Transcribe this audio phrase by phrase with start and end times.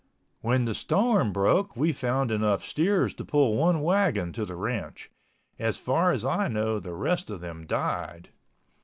[0.39, 5.11] When the storm broke we found enough steers to pull one wagon to the ranch.
[5.59, 8.29] As far as I know the rest of them died.